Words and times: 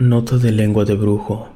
Nota 0.00 0.38
de 0.38 0.50
lengua 0.50 0.86
de 0.86 0.94
brujo. 0.94 1.50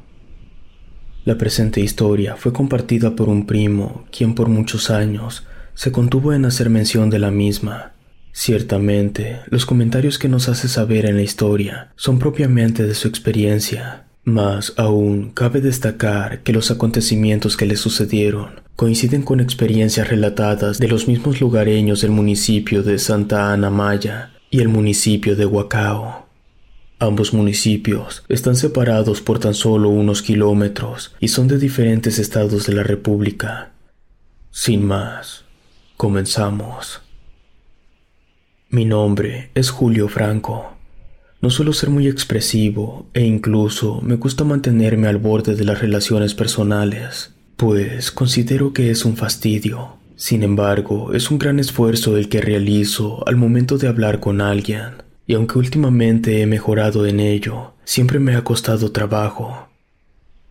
La 1.24 1.38
presente 1.38 1.80
historia 1.80 2.36
fue 2.36 2.52
compartida 2.52 3.16
por 3.16 3.30
un 3.30 3.46
primo, 3.46 4.04
quien 4.12 4.34
por 4.34 4.50
muchos 4.50 4.90
años 4.90 5.46
se 5.72 5.92
contuvo 5.92 6.34
en 6.34 6.44
hacer 6.44 6.68
mención 6.68 7.08
de 7.08 7.18
la 7.18 7.30
misma. 7.30 7.92
Ciertamente, 8.32 9.40
los 9.46 9.64
comentarios 9.64 10.18
que 10.18 10.28
nos 10.28 10.50
hace 10.50 10.68
saber 10.68 11.06
en 11.06 11.16
la 11.16 11.22
historia 11.22 11.92
son 11.96 12.18
propiamente 12.18 12.86
de 12.86 12.94
su 12.94 13.08
experiencia, 13.08 14.04
mas 14.24 14.74
aún 14.76 15.30
cabe 15.30 15.62
destacar 15.62 16.42
que 16.42 16.52
los 16.52 16.70
acontecimientos 16.70 17.56
que 17.56 17.64
le 17.64 17.76
sucedieron 17.76 18.60
coinciden 18.76 19.22
con 19.22 19.40
experiencias 19.40 20.10
relatadas 20.10 20.78
de 20.78 20.88
los 20.88 21.08
mismos 21.08 21.40
lugareños 21.40 22.02
del 22.02 22.10
municipio 22.10 22.82
de 22.82 22.98
Santa 22.98 23.54
Ana 23.54 23.70
Maya 23.70 24.32
y 24.50 24.60
el 24.60 24.68
municipio 24.68 25.34
de 25.34 25.46
Huacao. 25.46 26.23
Ambos 27.04 27.34
municipios 27.34 28.24
están 28.30 28.56
separados 28.56 29.20
por 29.20 29.38
tan 29.38 29.52
solo 29.52 29.90
unos 29.90 30.22
kilómetros 30.22 31.14
y 31.20 31.28
son 31.28 31.48
de 31.48 31.58
diferentes 31.58 32.18
estados 32.18 32.66
de 32.66 32.72
la 32.72 32.82
República. 32.82 33.72
Sin 34.50 34.86
más, 34.86 35.44
comenzamos. 35.98 37.02
Mi 38.70 38.86
nombre 38.86 39.50
es 39.54 39.68
Julio 39.68 40.08
Franco. 40.08 40.78
No 41.42 41.50
suelo 41.50 41.74
ser 41.74 41.90
muy 41.90 42.08
expresivo 42.08 43.06
e 43.12 43.20
incluso 43.20 44.00
me 44.00 44.14
gusta 44.14 44.44
mantenerme 44.44 45.06
al 45.06 45.18
borde 45.18 45.56
de 45.56 45.64
las 45.64 45.82
relaciones 45.82 46.32
personales, 46.32 47.34
pues 47.58 48.12
considero 48.12 48.72
que 48.72 48.90
es 48.90 49.04
un 49.04 49.18
fastidio. 49.18 49.98
Sin 50.16 50.42
embargo, 50.42 51.12
es 51.12 51.30
un 51.30 51.36
gran 51.36 51.60
esfuerzo 51.60 52.16
el 52.16 52.30
que 52.30 52.40
realizo 52.40 53.28
al 53.28 53.36
momento 53.36 53.76
de 53.76 53.88
hablar 53.88 54.20
con 54.20 54.40
alguien, 54.40 55.03
y 55.26 55.34
aunque 55.34 55.58
últimamente 55.58 56.42
he 56.42 56.46
mejorado 56.46 57.06
en 57.06 57.20
ello, 57.20 57.74
siempre 57.84 58.18
me 58.18 58.34
ha 58.36 58.44
costado 58.44 58.92
trabajo. 58.92 59.68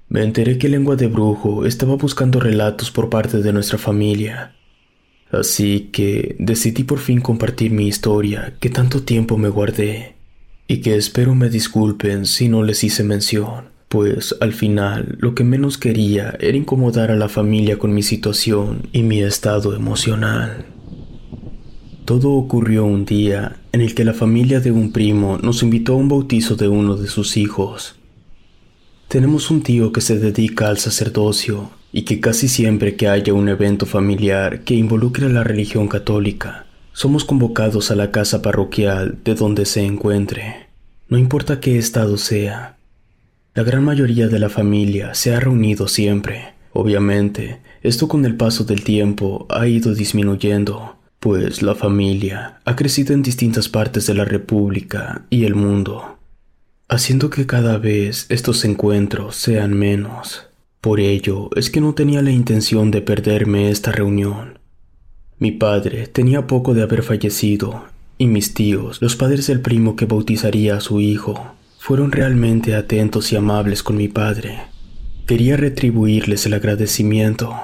Me 0.09 0.23
enteré 0.23 0.57
que 0.57 0.69
Lengua 0.69 0.95
de 0.95 1.07
Brujo 1.07 1.65
estaba 1.65 1.95
buscando 1.95 2.39
relatos 2.39 2.91
por 2.91 3.09
parte 3.09 3.41
de 3.41 3.53
nuestra 3.53 3.77
familia, 3.77 4.55
Así 5.33 5.89
que 5.91 6.35
decidí 6.37 6.83
por 6.83 6.99
fin 6.99 7.19
compartir 7.19 7.71
mi 7.71 7.87
historia 7.87 8.53
que 8.59 8.69
tanto 8.69 9.01
tiempo 9.01 9.35
me 9.35 9.49
guardé 9.49 10.15
y 10.67 10.77
que 10.77 10.95
espero 10.95 11.33
me 11.33 11.49
disculpen 11.49 12.27
si 12.27 12.49
no 12.49 12.61
les 12.61 12.83
hice 12.83 13.03
mención, 13.03 13.65
pues 13.89 14.35
al 14.41 14.53
final 14.53 15.17
lo 15.19 15.33
que 15.33 15.43
menos 15.43 15.79
quería 15.79 16.37
era 16.39 16.55
incomodar 16.55 17.09
a 17.09 17.15
la 17.15 17.29
familia 17.29 17.79
con 17.79 17.95
mi 17.95 18.03
situación 18.03 18.87
y 18.91 19.01
mi 19.01 19.23
estado 19.23 19.75
emocional. 19.75 20.67
Todo 22.05 22.33
ocurrió 22.33 22.85
un 22.85 23.03
día 23.03 23.57
en 23.73 23.81
el 23.81 23.95
que 23.95 24.05
la 24.05 24.13
familia 24.13 24.59
de 24.59 24.71
un 24.71 24.91
primo 24.91 25.39
nos 25.39 25.63
invitó 25.63 25.93
a 25.93 25.97
un 25.97 26.07
bautizo 26.07 26.55
de 26.55 26.67
uno 26.67 26.95
de 26.95 27.07
sus 27.07 27.37
hijos. 27.37 27.95
Tenemos 29.07 29.49
un 29.49 29.63
tío 29.63 29.91
que 29.91 29.99
se 29.99 30.19
dedica 30.19 30.67
al 30.69 30.77
sacerdocio 30.77 31.71
y 31.91 32.03
que 32.03 32.19
casi 32.19 32.47
siempre 32.47 32.95
que 32.95 33.07
haya 33.07 33.33
un 33.33 33.49
evento 33.49 33.87
familiar 33.87 34.61
que 34.61 34.75
involucre 34.75 35.25
a 35.25 35.29
la 35.29 35.43
religión 35.43 35.87
católica, 35.87 36.67
somos 36.93 37.25
convocados 37.25 37.89
a 37.89 37.95
la 37.95 38.11
casa 38.11 38.43
parroquial 38.43 39.17
de 39.25 39.33
donde 39.33 39.65
se 39.65 39.83
encuentre, 39.83 40.67
no 41.09 41.17
importa 41.17 41.59
qué 41.59 41.77
estado 41.77 42.17
sea. 42.17 42.77
La 43.55 43.63
gran 43.63 43.83
mayoría 43.83 44.27
de 44.27 44.39
la 44.39 44.49
familia 44.49 45.15
se 45.15 45.33
ha 45.33 45.39
reunido 45.39 45.87
siempre. 45.87 46.53
Obviamente, 46.71 47.59
esto 47.81 48.07
con 48.07 48.25
el 48.25 48.35
paso 48.35 48.63
del 48.63 48.83
tiempo 48.83 49.45
ha 49.49 49.67
ido 49.67 49.93
disminuyendo, 49.93 50.95
pues 51.23 51.61
la 51.61 51.73
familia 51.73 52.59
ha 52.65 52.75
crecido 52.75 53.13
en 53.13 53.23
distintas 53.23 53.69
partes 53.69 54.05
de 54.07 54.13
la 54.13 54.25
República 54.25 55.21
y 55.29 55.45
el 55.45 55.55
mundo, 55.55 56.17
haciendo 56.89 57.29
que 57.29 57.45
cada 57.45 57.77
vez 57.77 58.25
estos 58.27 58.65
encuentros 58.65 59.37
sean 59.37 59.73
menos. 59.73 60.47
Por 60.81 60.99
ello 60.99 61.49
es 61.55 61.69
que 61.69 61.79
no 61.79 61.93
tenía 61.93 62.21
la 62.21 62.31
intención 62.31 62.91
de 62.91 63.01
perderme 63.01 63.69
esta 63.69 63.93
reunión. 63.93 64.59
Mi 65.39 65.51
padre 65.51 66.07
tenía 66.07 66.45
poco 66.45 66.73
de 66.73 66.81
haber 66.81 67.03
fallecido, 67.03 67.85
y 68.17 68.27
mis 68.27 68.53
tíos, 68.53 69.01
los 69.01 69.15
padres 69.15 69.47
del 69.47 69.61
primo 69.61 69.95
que 69.95 70.05
bautizaría 70.05 70.75
a 70.75 70.81
su 70.81 70.99
hijo, 70.99 71.55
fueron 71.79 72.11
realmente 72.11 72.75
atentos 72.75 73.31
y 73.31 73.37
amables 73.37 73.81
con 73.81 73.95
mi 73.95 74.09
padre. 74.09 74.59
Quería 75.25 75.55
retribuirles 75.55 76.45
el 76.47 76.53
agradecimiento. 76.55 77.55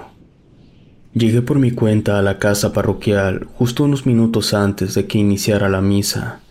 Llegué 1.14 1.42
por 1.42 1.58
mi 1.58 1.72
cuenta 1.72 2.20
a 2.20 2.22
la 2.22 2.38
casa 2.38 2.72
parroquial 2.72 3.48
justo 3.56 3.84
unos 3.84 4.06
minutos 4.06 4.54
antes 4.54 4.94
de 4.94 5.08
que 5.08 5.18
iniciara 5.18 5.68
la 5.68 5.82
misa. 5.82 6.42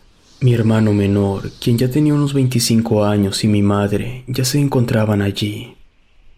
Mi 0.41 0.53
hermano 0.53 0.93
menor, 0.93 1.51
quien 1.61 1.79
ya 1.79 1.91
tenía 1.91 2.15
unos 2.15 2.35
25 2.35 3.05
años, 3.05 3.45
y 3.45 3.49
mi 3.49 3.63
madre 3.63 4.25
ya 4.27 4.45
se 4.45 4.61
encontraban 4.61 5.23
allí. 5.23 5.75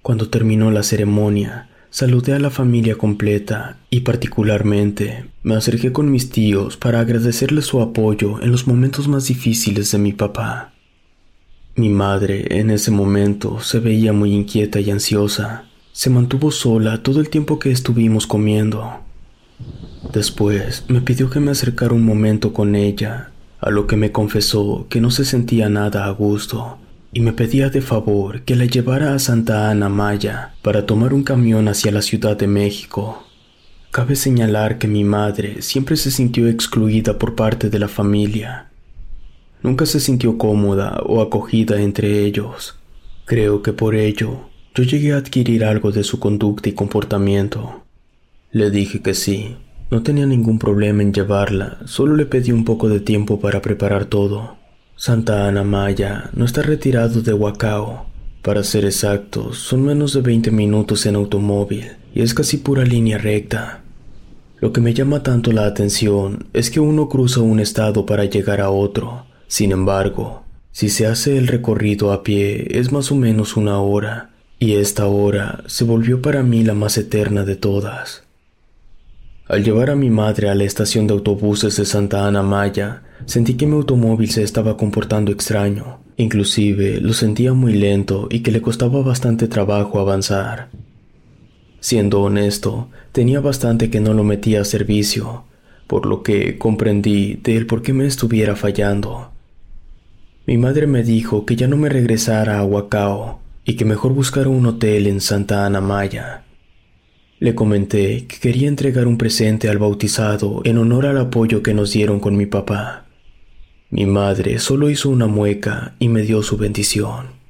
Cuando 0.03 0.29
terminó 0.29 0.71
la 0.71 0.83
ceremonia, 0.83 1.69
saludé 1.91 2.35
a 2.35 2.39
la 2.39 2.51
familia 2.51 2.97
completa 2.97 3.79
y 3.91 4.01
particularmente 4.01 5.27
me 5.43 5.55
acerqué 5.55 5.93
con 5.93 6.11
mis 6.11 6.31
tíos 6.31 6.77
para 6.77 7.01
agradecerles 7.01 7.67
su 7.67 7.81
apoyo 7.81 8.41
en 8.43 8.53
los 8.53 8.67
momentos 8.67 9.09
más 9.09 9.29
difíciles 9.29 9.93
de 9.93 9.99
mi 9.99 10.13
papá. 10.13 10.73
Mi 11.75 11.89
madre 11.89 12.59
en 12.59 12.71
ese 12.71 12.91
momento 12.91 13.61
se 13.61 13.81
veía 13.81 14.13
muy 14.13 14.35
inquieta 14.35 14.81
y 14.81 14.91
ansiosa. 14.91 15.70
Se 16.01 16.09
mantuvo 16.09 16.51
sola 16.51 17.03
todo 17.03 17.21
el 17.21 17.29
tiempo 17.29 17.59
que 17.59 17.71
estuvimos 17.71 18.27
comiendo. 18.27 19.01
Después 20.15 20.87
me 20.89 21.03
pidió 21.03 21.29
que 21.29 21.41
me 21.41 21.51
acercara 21.51 21.93
un 21.93 22.07
momento 22.07 22.55
con 22.55 22.75
ella, 22.75 23.33
a 23.61 23.69
lo 23.69 23.87
que 23.87 23.97
me 23.97 24.11
confesó 24.11 24.87
que 24.89 25.03
no 25.03 25.11
se 25.11 25.27
sentía 25.27 25.69
nada 25.69 26.07
a 26.07 26.11
gusto 26.13 26.79
y 27.13 27.21
me 27.21 27.35
pedía 27.35 27.69
de 27.69 27.83
favor 27.83 28.41
que 28.45 28.57
la 28.57 28.65
llevara 28.65 29.13
a 29.13 29.19
Santa 29.19 29.71
Ana 29.71 29.91
Maya 29.91 30.55
para 30.63 30.87
tomar 30.87 31.13
un 31.13 31.23
camión 31.23 31.69
hacia 31.69 31.93
la 31.93 32.01
Ciudad 32.01 32.35
de 32.35 32.47
México. 32.47 33.23
Cabe 33.91 34.17
señalar 34.17 34.79
que 34.79 34.89
mi 34.89 35.05
madre 35.05 35.61
siempre 35.61 35.99
se 35.99 36.11
sintió 36.11 36.49
excluida 36.49 37.19
por 37.19 37.35
parte 37.35 37.69
de 37.69 37.79
la 37.79 37.89
familia. 37.89 38.71
Nunca 39.63 39.85
se 39.85 40.01
sintió 40.01 40.39
cómoda 40.39 41.03
o 41.05 41.21
acogida 41.21 41.79
entre 41.79 42.25
ellos. 42.25 42.79
Creo 43.27 43.63
que 43.63 43.75
por 43.75 43.95
ello 43.95 44.50
yo 44.75 44.85
llegué 44.85 45.13
a 45.13 45.17
adquirir 45.17 45.65
algo 45.65 45.91
de 45.91 46.05
su 46.05 46.21
conducta 46.21 46.69
y 46.69 46.73
comportamiento. 46.73 47.83
Le 48.53 48.71
dije 48.71 49.01
que 49.01 49.15
sí, 49.15 49.57
no 49.91 50.03
tenía 50.03 50.27
ningún 50.27 50.59
problema 50.59 51.03
en 51.03 51.13
llevarla, 51.13 51.79
solo 51.87 52.15
le 52.15 52.27
pedí 52.27 52.53
un 52.53 52.65
poco 52.65 52.89
de 52.89 53.01
tiempo 53.01 53.41
para 53.41 53.61
preparar 53.61 54.05
todo. 54.05 54.57
Santa 54.95 55.49
Ana 55.49 55.65
Maya 55.65 56.31
no 56.35 56.45
está 56.45 56.63
retirado 56.63 57.23
de 57.23 57.33
Huacao. 57.33 58.07
Para 58.43 58.63
ser 58.63 58.85
exactos, 58.85 59.59
son 59.59 59.83
menos 59.83 60.15
de 60.15 60.21
20 60.21 60.51
minutos 60.51 61.05
en 61.07 61.17
automóvil 61.17 61.93
y 62.15 62.23
es 62.23 62.33
casi 62.33 62.59
pura 62.59 62.85
línea 62.85 63.19
recta. 63.19 63.83
Lo 64.61 64.73
que 64.73 64.81
me 64.81 64.95
llama 64.95 65.23
tanto 65.23 65.53
la 65.53 65.67
atención 65.67 66.47
es 66.53 66.71
que 66.71 66.81
uno 66.81 67.09
cruza 67.09 67.41
un 67.41 67.61
estado 67.61 68.07
para 68.07 68.27
llegar 68.27 68.61
a 68.61 68.71
otro. 68.71 69.27
Sin 69.47 69.73
embargo, 69.73 70.45
si 70.71 70.91
se 70.91 71.07
hace 71.07 71.37
el 71.39 71.49
recorrido 71.49 72.13
a 72.13 72.23
pie 72.23 72.69
es 72.79 72.93
más 72.93 73.11
o 73.11 73.17
menos 73.17 73.57
una 73.57 73.81
hora, 73.81 74.30
y 74.63 74.75
esta 74.75 75.07
hora 75.07 75.65
se 75.67 75.85
volvió 75.85 76.21
para 76.21 76.43
mí 76.43 76.63
la 76.63 76.75
más 76.75 76.99
eterna 76.99 77.47
de 77.47 77.57
todas. 77.57 78.25
Al 79.49 79.65
llevar 79.65 79.89
a 79.89 79.97
mi 79.97 80.11
madre 80.11 80.51
a 80.51 80.55
la 80.55 80.65
estación 80.65 81.07
de 81.07 81.15
autobuses 81.15 81.79
de 81.79 81.87
Santa 81.87 82.27
Ana 82.27 82.43
Maya, 82.43 83.03
sentí 83.25 83.55
que 83.55 83.67
mi 83.67 83.75
automóvil 83.75 84.31
se 84.31 84.43
estaba 84.43 84.77
comportando 84.77 85.33
extraño, 85.33 86.01
inclusive 86.19 87.01
lo 87.01 87.15
sentía 87.15 87.55
muy 87.55 87.73
lento 87.73 88.29
y 88.31 88.41
que 88.41 88.53
le 88.53 88.61
costaba 88.61 89.01
bastante 89.01 89.49
trabajo 89.49 89.99
avanzar. 89.99 90.69
Siendo 91.81 92.21
honesto, 92.21 92.91
tenía 93.13 93.41
bastante 93.41 93.89
que 93.89 94.01
no 94.01 94.13
lo 94.13 94.25
metía 94.25 94.61
a 94.61 94.67
servicio, 94.67 95.45
por 95.87 96.05
lo 96.05 96.23
que 96.23 96.59
comprendí 96.59 97.41
de 97.43 97.57
él 97.57 97.67
por 97.67 97.81
qué 97.81 97.95
me 97.95 98.05
estuviera 98.05 98.57
fallando. 98.57 99.31
Mi 100.47 100.59
madre 100.59 100.87
me 100.87 101.03
dijo 101.03 101.47
que 101.47 101.57
ya 101.57 101.67
no 101.67 101.79
me 101.79 101.89
regresara 101.89 102.59
a 102.59 102.65
Huacao 102.65 103.41
y 103.65 103.75
que 103.75 103.85
mejor 103.85 104.13
buscara 104.13 104.49
un 104.49 104.67
hotel 104.67 105.07
en 105.07 105.21
Santa 105.21 105.67
Ana 105.67 105.81
Maya. 105.81 106.45
Le 107.39 107.55
comenté 107.55 108.27
que 108.27 108.39
quería 108.39 108.69
entregar 108.69 109.07
un 109.07 109.17
presente 109.17 109.69
al 109.69 109.79
bautizado 109.79 110.61
en 110.65 110.79
honor 110.79 111.07
al 111.07 111.19
apoyo 111.19 111.63
que 111.63 111.73
nos 111.73 111.93
dieron 111.93 112.21
con 112.21 112.37
mi 112.37 112.47
papá. 112.47 113.07
Mi 113.89 114.07
madre 114.07 114.59
solo 114.59 114.91
hizo 114.91 115.09
una 115.09 115.27
mueca 115.27 115.95
y 115.99 116.09
me 116.09 116.23
dio 116.23 116.43
su 116.43 116.57
bendición. 116.57 117.41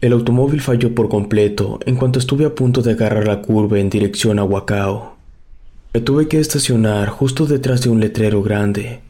El 0.00 0.12
automóvil 0.12 0.60
falló 0.60 0.94
por 0.96 1.08
completo 1.08 1.78
en 1.86 1.94
cuanto 1.94 2.18
estuve 2.18 2.44
a 2.44 2.54
punto 2.56 2.82
de 2.82 2.90
agarrar 2.90 3.26
la 3.26 3.40
curva 3.40 3.78
en 3.78 3.88
dirección 3.88 4.40
a 4.40 4.44
Huacao. 4.44 5.16
Me 5.94 6.00
tuve 6.00 6.26
que 6.26 6.40
estacionar 6.40 7.08
justo 7.08 7.46
detrás 7.46 7.82
de 7.82 7.90
un 7.90 8.00
letrero 8.00 8.42
grande. 8.42 9.00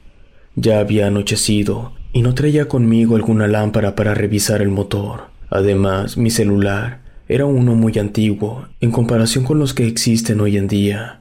Ya 0.54 0.80
había 0.80 1.06
anochecido 1.06 1.92
y 2.12 2.20
no 2.20 2.34
traía 2.34 2.68
conmigo 2.68 3.16
alguna 3.16 3.46
lámpara 3.48 3.94
para 3.94 4.12
revisar 4.12 4.60
el 4.60 4.68
motor. 4.68 5.31
Además, 5.52 6.16
mi 6.16 6.30
celular 6.30 7.02
era 7.28 7.44
uno 7.44 7.74
muy 7.74 7.98
antiguo 7.98 8.68
en 8.80 8.90
comparación 8.90 9.44
con 9.44 9.58
los 9.58 9.74
que 9.74 9.86
existen 9.86 10.40
hoy 10.40 10.56
en 10.56 10.66
día. 10.66 11.20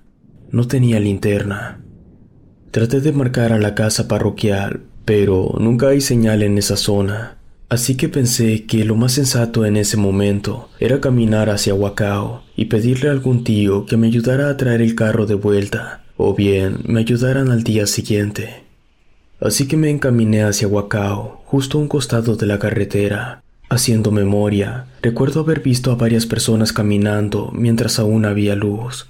No 0.52 0.68
tenía 0.68 1.02
linterna. 1.02 1.82
Traté 2.72 3.02
de 3.02 3.12
marcar 3.12 3.52
a 3.52 3.60
la 3.60 3.76
casa 3.76 4.08
parroquial, 4.08 4.84
pero 5.04 5.56
nunca 5.60 5.90
hay 5.90 6.00
señal 6.00 6.44
en 6.44 6.58
esa 6.58 6.78
zona. 6.78 7.40
Así 7.68 7.96
que 7.96 8.08
pensé 8.08 8.64
que 8.64 8.86
lo 8.86 8.96
más 8.96 9.12
sensato 9.12 9.66
en 9.66 9.76
ese 9.76 9.98
momento 9.98 10.70
era 10.80 11.02
caminar 11.02 11.50
hacia 11.50 11.74
Huacao 11.74 12.44
y 12.56 12.66
pedirle 12.66 13.10
a 13.10 13.12
algún 13.12 13.44
tío 13.44 13.86
que 13.86 13.98
me 13.98 14.08
ayudara 14.08 14.50
a 14.50 14.56
traer 14.56 14.82
el 14.82 14.96
carro 14.96 15.26
de 15.26 15.36
vuelta, 15.36 16.06
o 16.16 16.34
bien 16.34 16.80
me 16.86 17.02
ayudaran 17.02 17.50
al 17.50 17.64
día 17.64 17.86
siguiente. 17.86 18.64
Así 19.42 19.68
que 19.68 19.76
me 19.76 19.90
encaminé 19.90 20.44
hacia 20.44 20.70
Huacao, 20.70 21.42
justo 21.44 21.78
a 21.78 21.82
un 21.82 21.90
costado 21.90 22.38
de 22.38 22.46
la 22.46 22.60
carretera, 22.60 23.44
Haciendo 23.72 24.12
memoria, 24.12 24.88
recuerdo 25.02 25.40
haber 25.40 25.62
visto 25.62 25.94
a 25.94 25.96
varias 25.96 26.26
personas 26.26 26.74
caminando 26.74 27.54
mientras 27.54 28.00
aún 28.00 28.26
había 28.26 28.54
luz. 28.54 29.10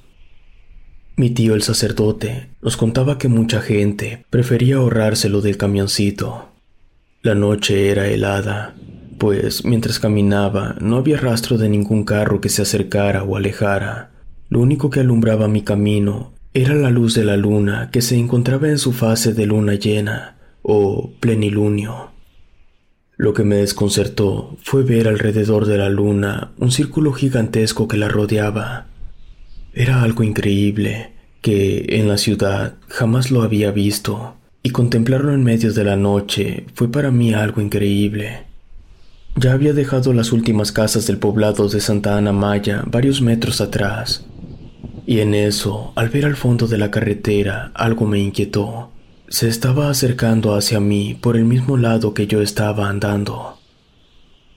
Mi 1.15 1.31
tío 1.31 1.55
el 1.55 1.63
sacerdote 1.63 2.49
nos 2.61 2.77
contaba 2.77 3.17
que 3.17 3.27
mucha 3.27 3.59
gente 3.61 4.23
prefería 4.29 4.75
ahorrárselo 4.75 5.41
del 5.41 5.57
camioncito. 5.57 6.49
La 7.23 7.33
noche 7.33 7.89
era 7.89 8.07
helada, 8.07 8.75
pues 9.17 9.65
mientras 9.65 9.97
caminaba 9.97 10.75
no 10.79 10.97
había 10.97 11.17
rastro 11.17 11.57
de 11.57 11.67
ningún 11.67 12.03
carro 12.03 12.39
que 12.39 12.49
se 12.49 12.61
acercara 12.61 13.23
o 13.23 13.37
alejara. 13.37 14.11
Lo 14.47 14.59
único 14.59 14.91
que 14.91 14.99
alumbraba 14.99 15.47
mi 15.47 15.63
camino 15.63 16.33
era 16.53 16.75
la 16.75 16.91
luz 16.91 17.15
de 17.15 17.25
la 17.25 17.35
luna 17.35 17.89
que 17.91 18.03
se 18.03 18.15
encontraba 18.15 18.69
en 18.69 18.77
su 18.77 18.93
fase 18.93 19.33
de 19.33 19.47
luna 19.47 19.73
llena 19.73 20.37
o 20.61 21.13
plenilunio. 21.19 22.11
Lo 23.21 23.35
que 23.35 23.44
me 23.44 23.57
desconcertó 23.57 24.57
fue 24.63 24.81
ver 24.81 25.07
alrededor 25.07 25.68
de 25.68 25.77
la 25.77 25.89
luna 25.89 26.53
un 26.57 26.71
círculo 26.71 27.13
gigantesco 27.13 27.88
que 27.88 27.95
la 27.95 28.07
rodeaba. 28.07 28.88
Era 29.75 30.01
algo 30.01 30.23
increíble, 30.23 31.12
que 31.39 31.85
en 31.89 32.07
la 32.07 32.18
ciudad 32.18 32.77
jamás 32.88 33.29
lo 33.29 33.44
había 33.44 33.69
visto, 33.69 34.38
y 34.63 34.71
contemplarlo 34.71 35.35
en 35.35 35.44
medio 35.44 35.71
de 35.71 35.83
la 35.83 35.97
noche 35.97 36.65
fue 36.73 36.91
para 36.91 37.12
mí 37.12 37.31
algo 37.31 37.62
increíble. 37.62 38.47
Ya 39.35 39.51
había 39.51 39.74
dejado 39.74 40.13
las 40.13 40.31
últimas 40.31 40.71
casas 40.71 41.06
del 41.06 41.19
poblado 41.19 41.69
de 41.69 41.79
Santa 41.79 42.17
Ana 42.17 42.33
Maya 42.33 42.83
varios 42.88 43.21
metros 43.21 43.62
atrás, 43.62 44.25
y 45.06 45.19
en 45.19 45.35
eso, 45.35 45.94
al 45.95 46.09
ver 46.09 46.25
al 46.25 46.38
fondo 46.38 46.65
de 46.65 46.79
la 46.79 46.89
carretera, 46.89 47.69
algo 47.75 48.07
me 48.07 48.17
inquietó. 48.17 48.90
Se 49.31 49.47
estaba 49.47 49.89
acercando 49.89 50.55
hacia 50.55 50.81
mí 50.81 51.17
por 51.19 51.37
el 51.37 51.45
mismo 51.45 51.77
lado 51.77 52.13
que 52.13 52.27
yo 52.27 52.41
estaba 52.41 52.89
andando. 52.89 53.57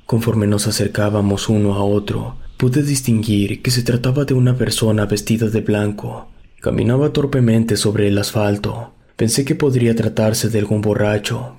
Conforme 0.04 0.48
nos 0.48 0.66
acercábamos 0.66 1.48
uno 1.48 1.74
a 1.74 1.84
otro, 1.84 2.38
pude 2.56 2.82
distinguir 2.82 3.62
que 3.62 3.70
se 3.70 3.84
trataba 3.84 4.24
de 4.24 4.34
una 4.34 4.58
persona 4.58 5.06
vestida 5.06 5.46
de 5.46 5.60
blanco. 5.60 6.26
Caminaba 6.60 7.12
torpemente 7.12 7.76
sobre 7.76 8.08
el 8.08 8.18
asfalto. 8.18 8.94
Pensé 9.14 9.44
que 9.44 9.54
podría 9.54 9.94
tratarse 9.94 10.48
de 10.48 10.58
algún 10.58 10.80
borracho, 10.80 11.56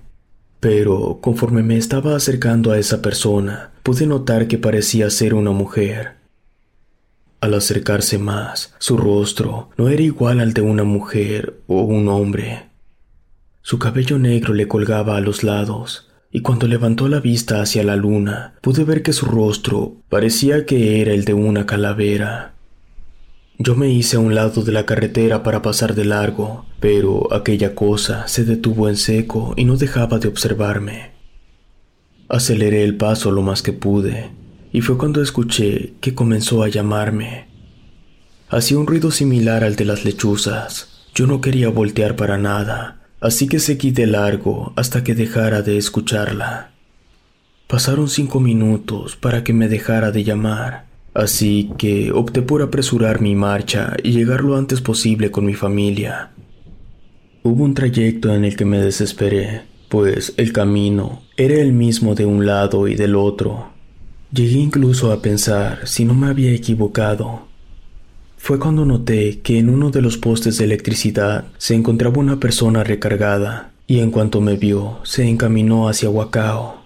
pero 0.60 1.20
conforme 1.22 1.64
me 1.64 1.78
estaba 1.78 2.18
acercando 2.18 2.74
a 2.74 2.80
esa 2.80 3.02
persona, 3.02 3.72
pude 3.82 4.06
notar 4.08 4.50
que 4.50 4.58
parecía 4.58 5.10
ser 5.10 5.36
una 5.36 5.52
mujer. 5.52 6.16
Al 7.40 7.54
acercarse 7.54 8.18
más, 8.18 8.74
su 8.78 8.98
rostro 8.98 9.70
no 9.78 9.88
era 9.88 10.02
igual 10.02 10.42
al 10.42 10.52
de 10.54 10.60
una 10.60 10.84
mujer 10.84 11.62
o 11.68 11.84
un 11.84 12.10
hombre. 12.10 12.75
Su 13.68 13.80
cabello 13.80 14.20
negro 14.20 14.54
le 14.54 14.68
colgaba 14.68 15.18
a 15.18 15.22
los 15.22 15.44
lados, 15.44 16.08
y 16.32 16.42
cuando 16.42 16.68
levantó 16.68 17.08
la 17.08 17.20
vista 17.20 17.64
hacia 17.64 17.84
la 17.84 17.96
luna, 17.96 18.54
pude 18.62 18.84
ver 18.84 19.02
que 19.02 19.12
su 19.12 19.26
rostro 19.26 19.96
parecía 20.08 20.68
que 20.68 21.02
era 21.02 21.14
el 21.14 21.26
de 21.26 21.34
una 21.34 21.66
calavera. 21.66 22.54
Yo 23.58 23.74
me 23.74 23.90
hice 23.90 24.18
a 24.18 24.20
un 24.20 24.36
lado 24.36 24.62
de 24.64 24.72
la 24.72 24.86
carretera 24.86 25.42
para 25.42 25.64
pasar 25.64 25.96
de 25.96 26.06
largo, 26.06 26.68
pero 26.80 27.34
aquella 27.34 27.74
cosa 27.74 28.28
se 28.28 28.46
detuvo 28.46 28.88
en 28.88 28.98
seco 28.98 29.56
y 29.58 29.66
no 29.66 29.78
dejaba 29.78 30.20
de 30.20 30.28
observarme. 30.28 31.14
Aceleré 32.30 32.84
el 32.84 32.98
paso 32.98 33.32
lo 33.32 33.42
más 33.42 33.64
que 33.64 33.74
pude, 33.74 34.30
y 34.74 34.82
fue 34.82 35.00
cuando 35.00 35.24
escuché 35.24 35.94
que 36.02 36.14
comenzó 36.14 36.62
a 36.62 36.68
llamarme. 36.70 37.48
Hacía 38.48 38.78
un 38.78 38.86
ruido 38.86 39.10
similar 39.10 39.64
al 39.64 39.76
de 39.76 39.86
las 39.86 40.06
lechuzas. 40.06 41.08
Yo 41.16 41.26
no 41.26 41.42
quería 41.42 41.70
voltear 41.70 42.16
para 42.16 42.38
nada, 42.38 43.02
así 43.26 43.48
que 43.48 43.58
seguí 43.58 43.90
de 43.90 44.06
largo 44.06 44.72
hasta 44.76 45.04
que 45.04 45.16
dejara 45.16 45.64
de 45.64 45.78
escucharla. 45.78 46.70
Pasaron 47.66 48.08
cinco 48.08 48.40
minutos 48.40 49.16
para 49.16 49.44
que 49.44 49.52
me 49.52 49.68
dejara 49.68 50.12
de 50.12 50.24
llamar, 50.24 50.86
así 51.16 51.72
que 51.80 52.12
opté 52.12 52.44
por 52.44 52.62
apresurar 52.62 53.22
mi 53.22 53.34
marcha 53.34 53.98
y 54.04 54.12
llegar 54.12 54.44
lo 54.44 54.56
antes 54.56 54.80
posible 54.80 55.32
con 55.32 55.44
mi 55.44 55.56
familia. 55.56 56.34
Hubo 57.42 57.64
un 57.64 57.74
trayecto 57.74 58.32
en 58.32 58.46
el 58.46 58.56
que 58.56 58.66
me 58.66 58.78
desesperé, 58.78 59.64
pues 59.90 60.36
el 60.38 60.54
camino 60.54 61.24
era 61.36 61.56
el 61.56 61.74
mismo 61.74 62.14
de 62.14 62.28
un 62.28 62.46
lado 62.46 62.88
y 62.88 62.94
del 62.94 63.16
otro. 63.16 63.72
Llegué 64.32 64.60
incluso 64.60 65.12
a 65.12 65.24
pensar 65.24 65.88
si 65.88 66.06
no 66.06 66.14
me 66.14 66.28
había 66.28 66.52
equivocado, 66.52 67.48
fue 68.38 68.60
cuando 68.60 68.86
noté 68.86 69.40
que 69.40 69.58
en 69.58 69.70
uno 69.70 69.90
de 69.90 70.02
los 70.02 70.18
postes 70.18 70.58
de 70.58 70.66
electricidad 70.66 71.46
se 71.58 71.76
encontraba 71.76 72.20
una 72.20 72.40
persona 72.40 72.84
recargada, 72.84 73.72
y 73.88 74.00
en 74.00 74.12
cuanto 74.12 74.42
me 74.42 74.56
vio, 74.56 75.00
se 75.04 75.28
encaminó 75.28 75.90
hacia 75.90 76.10
Huacao. 76.10 76.84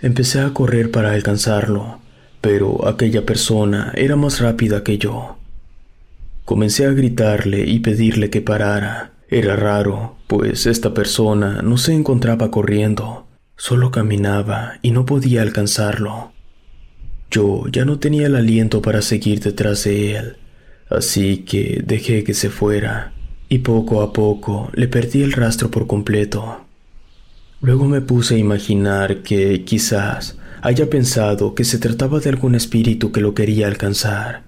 Empecé 0.00 0.40
a 0.40 0.52
correr 0.54 0.90
para 0.90 1.12
alcanzarlo, 1.12 1.98
pero 2.40 2.86
aquella 2.86 3.26
persona 3.26 3.92
era 3.96 4.16
más 4.16 4.40
rápida 4.40 4.84
que 4.84 4.98
yo. 4.98 5.38
Comencé 6.44 6.86
a 6.86 6.92
gritarle 6.92 7.66
y 7.66 7.80
pedirle 7.80 8.30
que 8.30 8.40
parara. 8.40 9.12
Era 9.28 9.56
raro, 9.56 10.16
pues 10.26 10.66
esta 10.66 10.94
persona 10.94 11.60
no 11.60 11.76
se 11.76 11.92
encontraba 11.92 12.50
corriendo, 12.50 13.26
solo 13.56 13.90
caminaba 13.90 14.78
y 14.80 14.92
no 14.92 15.04
podía 15.04 15.42
alcanzarlo. 15.42 16.32
Yo 17.30 17.64
ya 17.70 17.84
no 17.84 17.98
tenía 17.98 18.26
el 18.26 18.36
aliento 18.36 18.80
para 18.80 19.02
seguir 19.02 19.40
detrás 19.40 19.84
de 19.84 20.16
él, 20.16 20.36
Así 20.90 21.38
que 21.38 21.82
dejé 21.84 22.24
que 22.24 22.34
se 22.34 22.50
fuera 22.50 23.12
y 23.48 23.58
poco 23.58 24.02
a 24.02 24.12
poco 24.12 24.70
le 24.74 24.88
perdí 24.88 25.22
el 25.22 25.32
rastro 25.32 25.70
por 25.70 25.86
completo. 25.86 26.64
Luego 27.60 27.86
me 27.86 28.00
puse 28.00 28.36
a 28.36 28.38
imaginar 28.38 29.22
que 29.22 29.64
quizás 29.64 30.38
haya 30.62 30.88
pensado 30.88 31.54
que 31.54 31.64
se 31.64 31.78
trataba 31.78 32.20
de 32.20 32.30
algún 32.30 32.54
espíritu 32.54 33.12
que 33.12 33.20
lo 33.20 33.34
quería 33.34 33.66
alcanzar. 33.66 34.44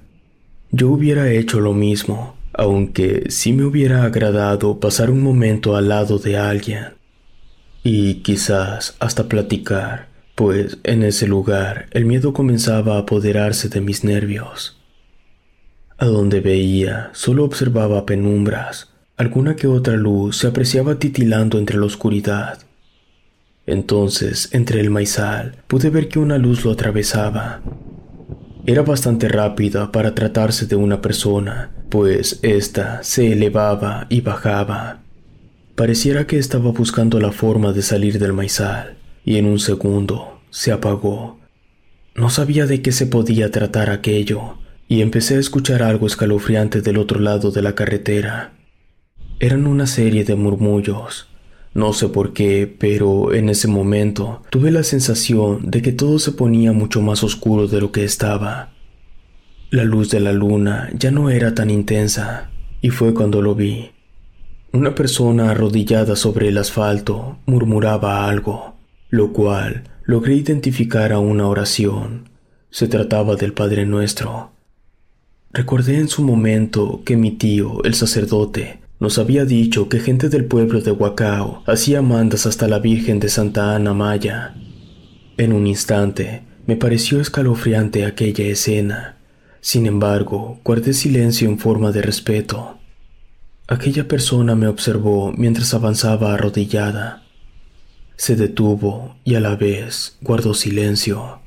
Yo 0.71 0.89
hubiera 0.91 1.31
hecho 1.31 1.61
lo 1.61 1.75
mismo, 1.75 2.37
aunque 2.53 3.25
sí 3.29 3.53
me 3.53 3.65
hubiera 3.65 4.05
agradado 4.05 4.79
pasar 4.81 5.11
un 5.11 5.23
momento 5.23 5.77
al 5.77 5.89
lado 5.89 6.19
de 6.19 6.37
alguien. 6.37 6.95
Y 7.83 8.17
quizás 8.17 8.97
hasta 9.01 9.29
platicar, 9.29 10.09
pues 10.35 10.79
en 10.85 11.03
ese 11.03 11.27
lugar 11.27 11.87
el 11.91 12.05
miedo 12.05 12.33
comenzaba 12.33 12.97
a 12.97 13.01
apoderarse 13.01 13.69
de 13.69 13.81
mis 13.81 14.05
nervios. 14.05 14.80
A 16.01 16.07
donde 16.07 16.41
veía, 16.41 17.11
solo 17.13 17.45
observaba 17.45 18.07
penumbras. 18.07 18.89
Alguna 19.19 19.55
que 19.55 19.67
otra 19.67 19.97
luz 19.97 20.39
se 20.39 20.47
apreciaba 20.47 20.99
titilando 20.99 21.59
entre 21.59 21.77
la 21.77 21.85
oscuridad. 21.85 22.59
Entonces, 23.67 24.49
entre 24.53 24.81
el 24.81 24.89
maizal, 24.89 25.63
pude 25.67 25.91
ver 25.91 26.09
que 26.09 26.19
una 26.19 26.39
luz 26.39 26.65
lo 26.65 26.71
atravesaba. 26.71 27.61
Era 28.65 28.81
bastante 28.81 29.29
rápida 29.29 29.93
para 29.93 30.15
tratarse 30.15 30.65
de 30.65 30.75
una 30.75 31.03
persona, 31.03 31.71
pues 31.91 32.41
ésta 32.41 33.03
se 33.03 33.33
elevaba 33.33 34.07
y 34.09 34.23
bajaba. 34.23 35.03
Pareciera 35.75 36.27
que 36.27 36.39
estaba 36.39 36.71
buscando 36.71 37.21
la 37.21 37.31
forma 37.31 37.75
de 37.75 37.83
salir 37.83 38.19
del 38.19 38.33
maizal, 38.33 38.97
y 39.23 39.37
en 39.37 39.45
un 39.45 39.59
segundo 39.59 40.41
se 40.49 40.73
apagó. 40.73 41.39
No 42.15 42.31
sabía 42.31 42.65
de 42.65 42.81
qué 42.81 42.91
se 42.91 43.05
podía 43.05 43.51
tratar 43.51 43.91
aquello, 43.91 44.57
y 44.91 45.03
empecé 45.03 45.37
a 45.37 45.39
escuchar 45.39 45.85
algo 45.85 46.09
escalofriante 46.09 46.83
del 46.83 46.99
otro 46.99 47.21
lado 47.21 47.53
de 47.53 47.63
la 47.63 47.77
carretera. 47.77 48.55
Eran 49.39 49.69
una 49.69 49.87
serie 49.87 50.25
de 50.25 50.35
murmullos. 50.35 51.29
No 51.75 51.93
sé 51.93 52.09
por 52.09 52.33
qué, 52.33 52.67
pero 52.67 53.33
en 53.33 53.51
ese 53.51 53.69
momento 53.69 54.43
tuve 54.51 54.73
la 54.73 54.83
sensación 54.83 55.71
de 55.71 55.81
que 55.81 55.93
todo 55.93 56.19
se 56.19 56.33
ponía 56.33 56.73
mucho 56.73 57.03
más 57.03 57.23
oscuro 57.23 57.69
de 57.69 57.81
lo 57.81 57.93
que 57.93 58.03
estaba. 58.03 58.73
La 59.71 59.85
luz 59.85 60.11
de 60.11 60.19
la 60.19 60.33
luna 60.33 60.91
ya 60.93 61.13
no 61.13 61.31
era 61.31 61.55
tan 61.55 61.71
intensa, 61.71 62.51
y 62.83 62.91
fue 62.91 63.15
cuando 63.15 63.43
lo 63.43 63.55
vi. 63.55 63.93
Una 64.73 64.97
persona 64.97 65.53
arrodillada 65.53 66.17
sobre 66.17 66.49
el 66.49 66.59
asfalto 66.59 67.39
murmuraba 67.47 68.29
algo, 68.29 68.75
lo 69.09 69.33
cual 69.33 69.85
logré 70.03 70.35
identificar 70.35 71.13
a 71.13 71.21
una 71.21 71.47
oración. 71.47 72.29
Se 72.71 72.89
trataba 72.89 73.37
del 73.37 73.53
Padre 73.53 73.87
Nuestro. 73.87 74.51
Recordé 75.53 75.97
en 75.97 76.09
su 76.09 76.23
momento 76.23 77.03
que 77.05 77.17
mi 77.17 77.33
tío, 77.33 77.83
el 77.83 77.95
sacerdote, 77.95 78.79
nos 79.01 79.19
había 79.19 79.45
dicho 79.45 79.89
que 79.89 79.99
gente 79.99 80.29
del 80.29 80.45
pueblo 80.45 80.81
de 80.81 80.93
Huacao 80.93 81.65
hacía 81.67 82.03
mandas 82.03 82.47
hasta 82.47 82.69
la 82.69 82.79
Virgen 82.79 83.19
de 83.19 83.29
Santa 83.29 83.75
Ana 83.75 83.93
Maya. 83.93 84.55
En 85.39 85.53
un 85.53 85.67
instante 85.67 86.45
me 86.67 86.77
pareció 86.77 87.21
escalofriante 87.21 88.05
aquella 88.05 88.45
escena. 88.45 89.17
Sin 89.61 89.87
embargo, 89.87 90.61
guardé 90.65 90.93
silencio 90.93 91.49
en 91.49 91.59
forma 91.59 91.91
de 91.91 92.03
respeto. 92.03 92.79
Aquella 93.67 94.07
persona 94.07 94.55
me 94.55 94.69
observó 94.69 95.33
mientras 95.37 95.75
avanzaba 95.75 96.33
arrodillada. 96.33 97.25
Se 98.17 98.37
detuvo 98.37 99.17
y 99.25 99.35
a 99.35 99.41
la 99.41 99.57
vez 99.57 100.17
guardó 100.21 100.55
silencio. 100.55 101.41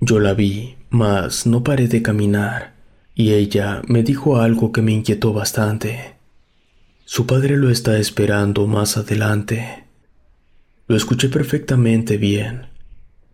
Yo 0.00 0.20
la 0.20 0.34
vi, 0.34 0.76
mas 0.90 1.46
no 1.46 1.64
paré 1.64 1.88
de 1.88 2.02
caminar, 2.02 2.71
y 3.14 3.32
ella 3.32 3.82
me 3.86 4.02
dijo 4.02 4.38
algo 4.38 4.72
que 4.72 4.82
me 4.82 4.92
inquietó 4.92 5.32
bastante. 5.32 6.14
Su 7.04 7.26
padre 7.26 7.56
lo 7.56 7.70
está 7.70 7.98
esperando 7.98 8.66
más 8.66 8.96
adelante. 8.96 9.84
Lo 10.86 10.96
escuché 10.96 11.28
perfectamente 11.28 12.16
bien. 12.16 12.66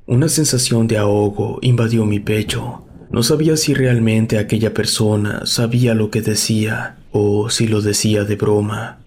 Una 0.07 0.29
sensación 0.29 0.89
de 0.89 0.99
ahogo 0.99 1.59
invadió 1.63 2.05
mi 2.05 2.19
pecho. 2.19 2.87
No 3.11 3.23
sabía 3.23 3.57
si 3.57 3.75
realmente 3.75 4.39
aquella 4.39 4.75
persona 4.75 5.47
sabía 5.47 5.95
lo 5.95 6.11
que 6.11 6.23
decía 6.23 6.99
o 7.13 7.51
si 7.51 7.67
lo 7.67 7.81
decía 7.81 8.25
de 8.25 8.37
broma. 8.37 8.99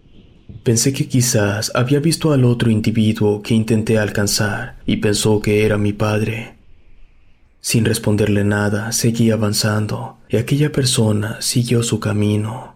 Pensé 0.64 0.94
que 0.94 1.08
quizás 1.08 1.72
había 1.76 2.00
visto 2.00 2.34
al 2.34 2.46
otro 2.46 2.70
individuo 2.70 3.42
que 3.42 3.54
intenté 3.54 3.98
alcanzar 3.98 4.78
y 4.86 4.98
pensó 4.98 5.40
que 5.42 5.66
era 5.66 5.78
mi 5.78 5.92
padre. 5.94 6.61
Sin 7.62 7.86
responderle 7.86 8.44
nada, 8.44 8.92
seguí 8.92 9.30
avanzando 9.30 10.18
y 10.28 10.38
aquella 10.38 10.72
persona 10.72 11.40
siguió 11.42 11.84
su 11.84 12.00
camino. 12.00 12.76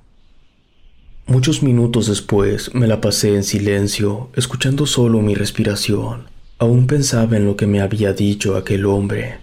Muchos 1.26 1.64
minutos 1.64 2.06
después 2.06 2.74
me 2.76 2.86
la 2.86 3.02
pasé 3.02 3.36
en 3.36 3.44
silencio, 3.44 4.30
escuchando 4.36 4.86
solo 4.86 5.22
mi 5.22 5.34
respiración. 5.34 6.28
Aún 6.60 6.86
pensaba 6.86 7.36
en 7.36 7.46
lo 7.46 7.58
que 7.58 7.66
me 7.66 7.82
había 7.82 8.14
dicho 8.14 8.56
aquel 8.56 8.86
hombre. 8.86 9.40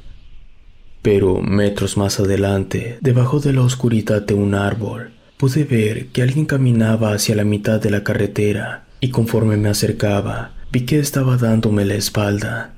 Pero 1.02 1.42
metros 1.42 1.96
más 1.96 2.20
adelante, 2.20 2.98
debajo 3.00 3.40
de 3.40 3.52
la 3.52 3.62
oscuridad 3.62 4.22
de 4.22 4.34
un 4.34 4.54
árbol, 4.54 5.10
pude 5.36 5.64
ver 5.64 6.06
que 6.06 6.22
alguien 6.22 6.46
caminaba 6.46 7.12
hacia 7.12 7.34
la 7.34 7.42
mitad 7.42 7.80
de 7.80 7.90
la 7.90 8.04
carretera 8.04 8.84
y 9.00 9.08
conforme 9.10 9.56
me 9.56 9.68
acercaba, 9.68 10.52
vi 10.70 10.82
que 10.82 11.00
estaba 11.00 11.36
dándome 11.36 11.84
la 11.84 11.94
espalda. 11.94 12.74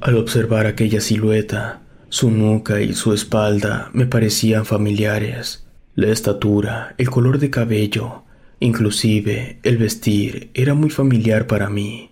Al 0.00 0.16
observar 0.16 0.66
aquella 0.66 1.00
silueta, 1.00 1.82
su 2.08 2.30
nuca 2.30 2.80
y 2.80 2.94
su 2.94 3.12
espalda 3.12 3.90
me 3.92 4.06
parecían 4.06 4.64
familiares 4.64 5.66
la 6.00 6.08
estatura, 6.08 6.94
el 6.98 7.10
color 7.10 7.38
de 7.38 7.50
cabello, 7.50 8.22
inclusive 8.58 9.58
el 9.62 9.76
vestir 9.76 10.50
era 10.54 10.72
muy 10.72 10.88
familiar 10.88 11.46
para 11.46 11.68
mí. 11.68 12.10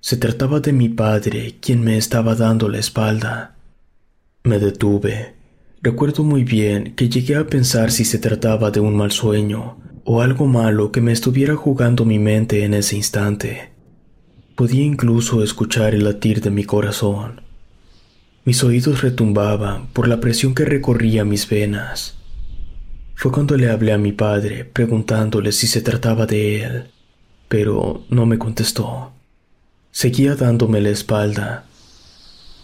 Se 0.00 0.16
trataba 0.16 0.60
de 0.60 0.72
mi 0.72 0.88
padre, 0.88 1.56
quien 1.60 1.82
me 1.82 1.96
estaba 1.96 2.34
dando 2.34 2.68
la 2.68 2.78
espalda. 2.78 3.56
Me 4.44 4.58
detuve. 4.58 5.34
Recuerdo 5.80 6.22
muy 6.22 6.44
bien 6.44 6.94
que 6.94 7.08
llegué 7.08 7.36
a 7.36 7.46
pensar 7.46 7.90
si 7.92 8.04
se 8.04 8.18
trataba 8.18 8.70
de 8.70 8.80
un 8.80 8.96
mal 8.96 9.12
sueño 9.12 9.78
o 10.04 10.20
algo 10.20 10.46
malo 10.46 10.92
que 10.92 11.00
me 11.00 11.12
estuviera 11.12 11.56
jugando 11.56 12.04
mi 12.04 12.18
mente 12.18 12.64
en 12.64 12.74
ese 12.74 12.96
instante. 12.96 13.70
Podía 14.56 14.84
incluso 14.84 15.42
escuchar 15.42 15.94
el 15.94 16.04
latir 16.04 16.40
de 16.40 16.50
mi 16.50 16.64
corazón. 16.64 17.42
Mis 18.46 18.64
oídos 18.64 19.02
retumbaban 19.02 19.88
por 19.88 20.08
la 20.08 20.18
presión 20.18 20.54
que 20.54 20.64
recorría 20.64 21.26
mis 21.26 21.46
venas. 21.46 22.16
Fue 23.14 23.30
cuando 23.30 23.58
le 23.58 23.68
hablé 23.68 23.92
a 23.92 23.98
mi 23.98 24.12
padre 24.12 24.64
preguntándole 24.64 25.52
si 25.52 25.66
se 25.66 25.82
trataba 25.82 26.24
de 26.24 26.62
él, 26.62 26.84
pero 27.48 28.06
no 28.08 28.24
me 28.24 28.38
contestó. 28.38 29.12
Seguía 29.90 30.36
dándome 30.36 30.80
la 30.80 30.88
espalda. 30.88 31.66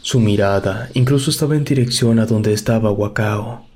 Su 0.00 0.18
mirada 0.18 0.88
incluso 0.94 1.30
estaba 1.30 1.56
en 1.56 1.64
dirección 1.64 2.18
a 2.20 2.24
donde 2.24 2.54
estaba 2.54 2.90
Wakao, 2.90 3.66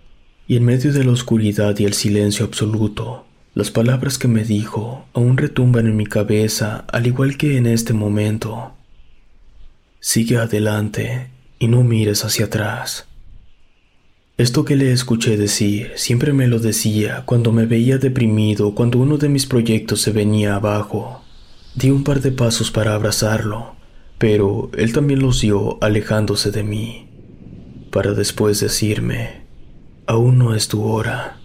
y 0.49 0.57
en 0.57 0.65
medio 0.65 0.91
de 0.91 1.05
la 1.05 1.13
oscuridad 1.13 1.79
y 1.79 1.85
el 1.85 1.93
silencio 1.93 2.47
absoluto, 2.47 3.26
las 3.57 3.71
palabras 3.71 4.19
que 4.19 4.29
me 4.29 4.45
dijo 4.45 5.07
aún 5.15 5.39
retumban 5.39 5.87
en 5.87 5.97
mi 5.97 6.05
cabeza 6.05 6.85
al 6.93 7.07
igual 7.07 7.39
que 7.39 7.57
en 7.57 7.65
este 7.65 7.95
momento. 7.95 8.75
Sigue 9.99 10.37
adelante 10.37 11.31
y 11.59 11.67
no 11.69 11.83
mires 11.83 12.23
hacia 12.27 12.45
atrás. 12.45 13.07
Esto 14.37 14.67
que 14.67 14.77
le 14.77 14.93
escuché 14.93 15.39
decir 15.39 15.93
siempre 15.97 16.35
me 16.35 16.49
lo 16.49 16.59
decía 16.59 17.23
cuando 17.25 17.51
me 17.51 17.65
veía 17.65 17.97
deprimido, 17.97 18.75
cuando 18.75 18.99
uno 18.99 19.17
de 19.17 19.31
mis 19.31 19.47
proyectos 19.47 20.03
se 20.03 20.11
venía 20.11 20.57
abajo. 20.57 21.25
Di 21.75 21.91
un 21.91 22.05
par 22.05 22.21
de 22.21 22.33
pasos 22.33 22.71
para 22.71 22.93
abrazarlo, 22.95 23.75
pero 24.19 24.71
él 24.77 24.93
también 24.93 25.21
los 25.21 25.41
dio 25.41 25.83
alejándose 25.83 26.51
de 26.51 26.63
mí, 26.63 27.09
para 27.91 28.13
después 28.13 28.61
decirme, 28.61 29.47
aún 30.07 30.37
no 30.37 30.55
es 30.55 30.69
tu 30.69 30.83
hora. 30.83 31.39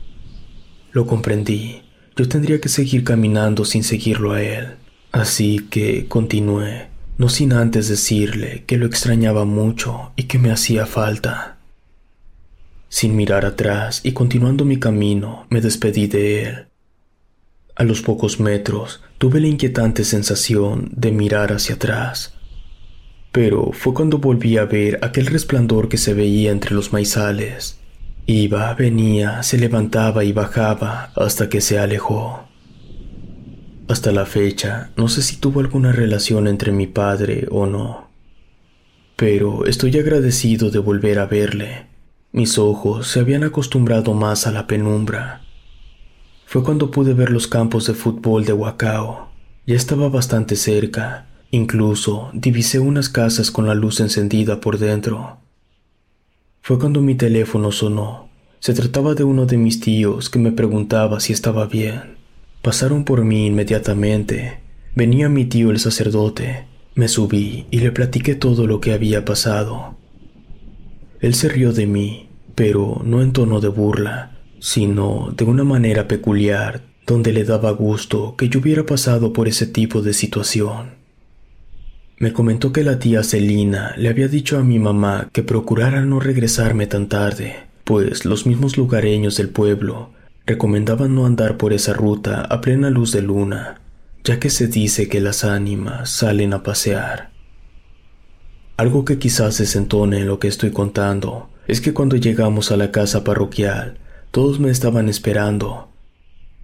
Lo 0.92 1.08
comprendí, 1.08 1.84
yo 2.16 2.28
tendría 2.28 2.60
que 2.60 2.70
seguir 2.70 3.04
caminando 3.04 3.66
sin 3.66 3.84
seguirlo 3.84 4.34
a 4.34 4.42
él, 4.42 4.76
así 5.12 5.68
que 5.70 6.08
continué, 6.08 6.88
no 7.18 7.30
sin 7.30 7.54
antes 7.54 7.88
decirle 7.88 8.64
que 8.66 8.78
lo 8.78 8.86
extrañaba 8.86 9.46
mucho 9.46 10.12
y 10.16 10.24
que 10.24 10.40
me 10.40 10.52
hacía 10.52 10.86
falta. 10.86 11.58
Sin 12.90 13.16
mirar 13.16 13.46
atrás 13.46 14.02
y 14.04 14.12
continuando 14.12 14.66
mi 14.66 14.78
camino, 14.78 15.46
me 15.50 15.62
despedí 15.62 16.08
de 16.08 16.44
él. 16.44 16.66
A 17.76 17.84
los 17.84 18.02
pocos 18.02 18.40
metros 18.40 19.02
tuve 19.18 19.40
la 19.40 19.48
inquietante 19.48 20.04
sensación 20.04 20.92
de 20.94 21.12
mirar 21.12 21.54
hacia 21.54 21.76
atrás. 21.76 22.34
Pero 23.32 23.72
fue 23.72 23.94
cuando 23.94 24.18
volví 24.18 24.58
a 24.58 24.66
ver 24.66 25.00
aquel 25.02 25.28
resplandor 25.28 25.88
que 25.88 25.98
se 25.98 26.14
veía 26.14 26.52
entre 26.52 26.76
los 26.76 26.92
maizales. 26.92 27.80
Iba, 28.26 28.74
venía, 28.74 29.44
se 29.44 29.58
levantaba 29.58 30.24
y 30.24 30.32
bajaba 30.32 31.12
hasta 31.16 31.50
que 31.50 31.62
se 31.62 31.80
alejó. 31.80 32.46
Hasta 33.88 34.12
la 34.12 34.26
fecha, 34.26 34.92
no 34.96 35.08
sé 35.08 35.22
si 35.22 35.38
tuvo 35.38 35.60
alguna 35.60 35.92
relación 35.92 36.48
entre 36.48 36.72
mi 36.72 36.88
padre 36.88 37.48
o 37.52 37.66
no. 37.66 38.10
Pero 39.16 39.66
estoy 39.66 39.98
agradecido 39.98 40.70
de 40.72 40.80
volver 40.80 41.20
a 41.20 41.26
verle 41.26 41.92
mis 42.34 42.58
ojos 42.58 43.08
se 43.08 43.20
habían 43.20 43.44
acostumbrado 43.44 44.14
más 44.14 44.48
a 44.48 44.52
la 44.52 44.66
penumbra. 44.66 45.42
Fue 46.46 46.64
cuando 46.64 46.90
pude 46.90 47.14
ver 47.14 47.30
los 47.30 47.46
campos 47.46 47.88
de 47.88 47.94
fútbol 47.94 48.46
de 48.46 48.54
Huacao. 48.54 49.30
Ya 49.68 49.76
estaba 49.76 50.08
bastante 50.08 50.56
cerca, 50.56 51.28
incluso 51.52 52.30
divisé 52.34 52.80
unas 52.80 53.10
casas 53.10 53.52
con 53.52 53.68
la 53.68 53.76
luz 53.76 54.00
encendida 54.00 54.62
por 54.62 54.78
dentro. 54.78 55.40
Fue 56.64 56.78
cuando 56.78 57.02
mi 57.02 57.16
teléfono 57.16 57.72
sonó. 57.72 58.30
Se 58.60 58.76
trataba 58.76 59.16
de 59.16 59.24
uno 59.24 59.48
de 59.48 59.58
mis 59.58 59.80
tíos 59.80 60.30
que 60.30 60.38
me 60.38 60.52
preguntaba 60.52 61.20
si 61.20 61.34
estaba 61.34 61.66
bien. 61.66 62.18
Pasaron 62.62 63.04
por 63.04 63.26
mí 63.26 63.48
inmediatamente. 63.48 64.60
Venía 64.94 65.28
mi 65.28 65.46
tío 65.46 65.72
el 65.72 65.80
sacerdote. 65.80 66.68
Me 66.94 67.08
subí 67.08 67.66
y 67.72 67.80
le 67.80 67.92
platiqué 67.92 68.36
todo 68.36 68.68
lo 68.68 68.80
que 68.80 68.94
había 68.94 69.26
pasado. 69.26 69.98
Él 71.20 71.34
se 71.34 71.50
rió 71.50 71.74
de 71.74 71.88
mí, 71.88 72.30
pero 72.54 73.02
no 73.04 73.24
en 73.24 73.34
tono 73.34 73.60
de 73.60 73.70
burla, 73.70 74.38
sino 74.60 75.34
de 75.36 75.46
una 75.46 75.64
manera 75.64 76.08
peculiar 76.08 76.84
donde 77.08 77.34
le 77.34 77.44
daba 77.44 77.72
gusto 77.72 78.36
que 78.38 78.50
yo 78.50 78.60
hubiera 78.60 78.86
pasado 78.86 79.34
por 79.34 79.48
ese 79.48 79.66
tipo 79.66 80.04
de 80.04 80.14
situación. 80.14 81.01
Me 82.22 82.34
comentó 82.34 82.72
que 82.72 82.84
la 82.84 83.00
tía 83.00 83.24
Celina 83.24 83.96
le 83.98 84.08
había 84.08 84.28
dicho 84.28 84.60
a 84.60 84.64
mi 84.64 84.78
mamá 84.78 85.30
que 85.34 85.42
procurara 85.42 86.06
no 86.06 86.20
regresarme 86.20 86.86
tan 86.86 87.10
tarde, 87.10 87.56
pues 87.84 88.26
los 88.26 88.46
mismos 88.46 88.78
lugareños 88.78 89.38
del 89.38 89.50
pueblo 89.50 90.12
recomendaban 90.46 91.16
no 91.16 91.26
andar 91.26 91.58
por 91.58 91.74
esa 91.74 91.94
ruta 91.94 92.42
a 92.42 92.62
plena 92.62 92.92
luz 92.92 93.12
de 93.12 93.24
luna, 93.24 93.82
ya 94.24 94.40
que 94.40 94.52
se 94.52 94.68
dice 94.68 95.10
que 95.10 95.20
las 95.20 95.44
ánimas 95.44 96.12
salen 96.12 96.54
a 96.54 96.62
pasear. 96.62 97.32
Algo 98.78 99.04
que 99.04 99.18
quizás 99.18 99.58
desentone 99.58 100.20
en 100.20 100.28
lo 100.28 100.38
que 100.38 100.48
estoy 100.48 100.70
contando 100.70 101.50
es 101.68 101.82
que 101.82 101.92
cuando 101.92 102.18
llegamos 102.18 102.72
a 102.72 102.78
la 102.78 102.92
casa 102.92 103.24
parroquial, 103.24 103.98
todos 104.30 104.60
me 104.60 104.70
estaban 104.70 105.10
esperando, 105.10 105.90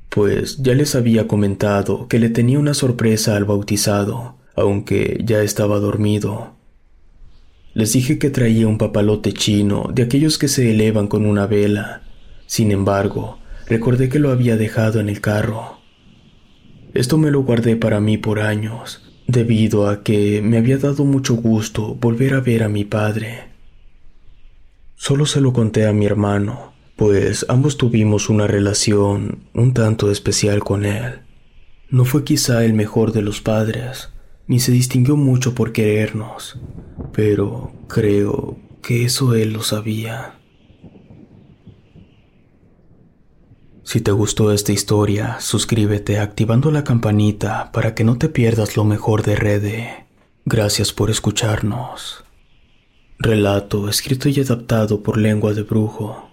pues 0.10 0.58
ya 0.58 0.76
les 0.76 0.94
había 0.94 1.28
comentado 1.28 2.08
que 2.08 2.20
le 2.20 2.30
tenía 2.30 2.60
una 2.60 2.76
sorpresa 2.76 3.36
al 3.36 3.46
bautizado, 3.46 4.37
aunque 4.58 5.22
ya 5.24 5.44
estaba 5.44 5.80
dormido. 5.80 6.56
Les 7.74 7.94
dije 7.94 8.18
que 8.18 8.32
traía 8.32 8.68
un 8.68 8.80
papalote 8.80 9.32
chino, 9.32 9.90
de 9.94 10.02
aquellos 10.02 10.40
que 10.40 10.48
se 10.48 10.72
elevan 10.72 11.08
con 11.08 11.28
una 11.28 11.46
vela. 11.46 12.02
Sin 12.48 12.72
embargo, 12.72 13.38
recordé 13.68 14.10
que 14.10 14.18
lo 14.18 14.32
había 14.32 14.58
dejado 14.58 15.00
en 15.00 15.10
el 15.10 15.22
carro. 15.22 15.78
Esto 16.96 17.20
me 17.20 17.30
lo 17.30 17.44
guardé 17.44 17.76
para 17.76 18.00
mí 18.00 18.18
por 18.18 18.40
años, 18.40 19.04
debido 19.28 19.88
a 19.88 20.02
que 20.02 20.42
me 20.42 20.58
había 20.58 20.80
dado 20.80 21.06
mucho 21.06 21.36
gusto 21.36 21.94
volver 21.94 22.34
a 22.34 22.40
ver 22.40 22.64
a 22.64 22.70
mi 22.70 22.84
padre. 22.84 23.50
Solo 24.96 25.28
se 25.28 25.40
lo 25.40 25.54
conté 25.54 25.86
a 25.86 25.94
mi 25.94 26.08
hermano, 26.08 26.74
pues 26.96 27.46
ambos 27.48 27.78
tuvimos 27.78 28.28
una 28.28 28.48
relación 28.48 29.44
un 29.54 29.76
tanto 29.76 30.10
especial 30.10 30.64
con 30.64 30.84
él. 30.84 31.20
No 31.92 32.06
fue 32.06 32.24
quizá 32.24 32.66
el 32.66 32.74
mejor 32.74 33.12
de 33.12 33.22
los 33.22 33.40
padres, 33.40 34.10
ni 34.48 34.60
se 34.60 34.72
distinguió 34.72 35.16
mucho 35.16 35.54
por 35.54 35.74
querernos, 35.74 36.60
pero 37.14 37.74
creo 37.88 38.58
que 38.82 39.04
eso 39.06 39.36
él 39.36 39.54
lo 39.54 39.62
sabía. 39.62 40.40
Si 43.84 44.02
te 44.02 44.12
gustó 44.12 44.52
esta 44.52 44.74
historia, 44.74 45.40
suscríbete 45.40 46.20
activando 46.20 46.72
la 46.72 46.84
campanita 46.84 47.72
para 47.72 47.96
que 47.96 48.04
no 48.04 48.18
te 48.18 48.28
pierdas 48.28 48.76
lo 48.76 48.84
mejor 48.84 49.24
de 49.24 49.36
Rede. 49.36 50.08
Gracias 50.44 50.92
por 50.92 51.10
escucharnos. 51.10 52.26
Relato 53.20 53.90
escrito 53.90 54.30
y 54.30 54.40
adaptado 54.40 55.04
por 55.04 55.18
Lengua 55.18 55.54
de 55.54 55.64
Brujo. 55.64 56.27